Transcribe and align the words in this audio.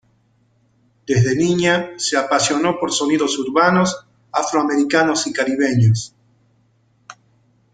Desde 1.05 1.35
niña 1.35 1.91
se 1.97 2.17
apasionó 2.17 2.79
por 2.79 2.91
sonidos 2.91 3.37
urbanos 3.37 4.03
afroamericanos 4.31 5.27
y 5.27 5.31
caribeños. 5.31 6.15